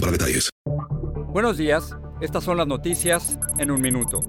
para 0.00 0.12
detalles. 0.12 0.50
Buenos 1.32 1.58
días, 1.58 1.96
estas 2.20 2.44
son 2.44 2.56
las 2.56 2.66
noticias 2.66 3.38
en 3.58 3.70
un 3.70 3.80
minuto. 3.80 4.20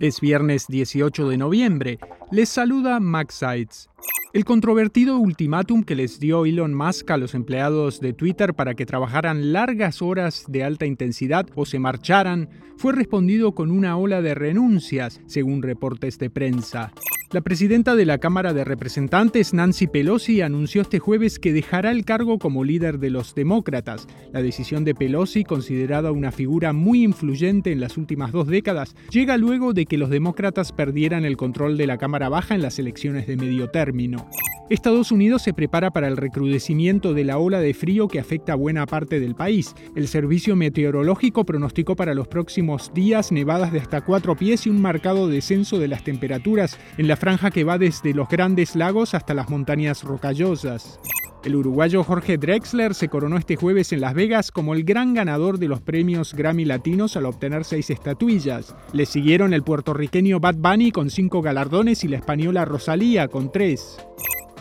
Es 0.00 0.20
viernes 0.20 0.66
18 0.68 1.28
de 1.28 1.36
noviembre. 1.36 1.98
Les 2.30 2.48
saluda 2.48 3.00
Max 3.00 3.36
Seitz. 3.36 3.88
El 4.32 4.44
controvertido 4.44 5.18
ultimátum 5.18 5.82
que 5.84 5.94
les 5.94 6.18
dio 6.18 6.46
Elon 6.46 6.74
Musk 6.74 7.10
a 7.10 7.18
los 7.18 7.34
empleados 7.34 8.00
de 8.00 8.14
Twitter 8.14 8.54
para 8.54 8.74
que 8.74 8.86
trabajaran 8.86 9.52
largas 9.52 10.00
horas 10.00 10.44
de 10.48 10.64
alta 10.64 10.86
intensidad 10.86 11.46
o 11.54 11.66
se 11.66 11.78
marcharan 11.78 12.48
fue 12.78 12.94
respondido 12.94 13.54
con 13.54 13.70
una 13.70 13.96
ola 13.96 14.22
de 14.22 14.34
renuncias, 14.34 15.20
según 15.26 15.62
reportes 15.62 16.18
de 16.18 16.30
prensa. 16.30 16.92
La 17.32 17.40
presidenta 17.40 17.96
de 17.96 18.04
la 18.04 18.18
Cámara 18.18 18.52
de 18.52 18.62
Representantes, 18.62 19.54
Nancy 19.54 19.86
Pelosi, 19.86 20.42
anunció 20.42 20.82
este 20.82 20.98
jueves 20.98 21.38
que 21.38 21.54
dejará 21.54 21.90
el 21.90 22.04
cargo 22.04 22.38
como 22.38 22.62
líder 22.62 22.98
de 22.98 23.08
los 23.08 23.34
demócratas. 23.34 24.06
La 24.32 24.42
decisión 24.42 24.84
de 24.84 24.94
Pelosi, 24.94 25.42
considerada 25.42 26.12
una 26.12 26.30
figura 26.30 26.74
muy 26.74 27.02
influyente 27.02 27.72
en 27.72 27.80
las 27.80 27.96
últimas 27.96 28.32
dos 28.32 28.48
décadas, 28.48 28.94
llega 29.08 29.38
luego 29.38 29.72
de 29.72 29.86
que 29.86 29.96
los 29.96 30.10
demócratas 30.10 30.72
perdieran 30.72 31.24
el 31.24 31.38
control 31.38 31.78
de 31.78 31.86
la 31.86 31.96
Cámara 31.96 32.28
Baja 32.28 32.54
en 32.54 32.60
las 32.60 32.78
elecciones 32.78 33.26
de 33.26 33.38
medio 33.38 33.70
término. 33.70 34.28
Estados 34.72 35.12
Unidos 35.12 35.42
se 35.42 35.52
prepara 35.52 35.90
para 35.90 36.08
el 36.08 36.16
recrudecimiento 36.16 37.12
de 37.12 37.24
la 37.24 37.36
ola 37.36 37.60
de 37.60 37.74
frío 37.74 38.08
que 38.08 38.18
afecta 38.18 38.54
a 38.54 38.56
buena 38.56 38.86
parte 38.86 39.20
del 39.20 39.34
país. 39.34 39.74
El 39.94 40.08
servicio 40.08 40.56
meteorológico 40.56 41.44
pronosticó 41.44 41.94
para 41.94 42.14
los 42.14 42.26
próximos 42.26 42.90
días 42.94 43.32
nevadas 43.32 43.70
de 43.70 43.80
hasta 43.80 44.00
cuatro 44.00 44.34
pies 44.34 44.66
y 44.66 44.70
un 44.70 44.80
marcado 44.80 45.28
descenso 45.28 45.78
de 45.78 45.88
las 45.88 46.04
temperaturas 46.04 46.78
en 46.96 47.06
la 47.06 47.16
franja 47.16 47.50
que 47.50 47.64
va 47.64 47.76
desde 47.76 48.14
los 48.14 48.28
grandes 48.28 48.74
lagos 48.74 49.12
hasta 49.12 49.34
las 49.34 49.50
montañas 49.50 50.04
rocallosas. 50.04 50.98
El 51.44 51.56
uruguayo 51.56 52.02
Jorge 52.04 52.38
Drexler 52.38 52.94
se 52.94 53.08
coronó 53.08 53.36
este 53.36 53.56
jueves 53.56 53.92
en 53.92 54.00
Las 54.00 54.14
Vegas 54.14 54.52
como 54.52 54.74
el 54.74 54.84
gran 54.84 55.12
ganador 55.12 55.58
de 55.58 55.68
los 55.68 55.80
premios 55.80 56.34
Grammy 56.34 56.64
Latinos 56.64 57.16
al 57.16 57.26
obtener 57.26 57.64
seis 57.64 57.90
estatuillas. 57.90 58.76
Le 58.92 59.04
siguieron 59.06 59.52
el 59.52 59.64
puertorriqueño 59.64 60.38
Bad 60.38 60.54
Bunny 60.54 60.92
con 60.92 61.10
cinco 61.10 61.42
galardones 61.42 62.04
y 62.04 62.08
la 62.08 62.18
española 62.18 62.64
Rosalía 62.64 63.26
con 63.26 63.50
tres. 63.50 63.98